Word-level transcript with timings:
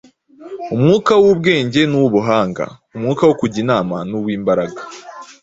Umwuka 0.75 1.13
w’ubwenge 1.23 1.81
n’uw’ubuhanga, 1.89 2.65
Umwuka 2.95 3.23
wo 3.29 3.35
kujya 3.39 3.57
inama 3.63 3.95
n’uw’imbaraga 4.09 4.81